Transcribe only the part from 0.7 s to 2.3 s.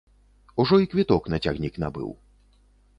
і квіток на цягнік набыў.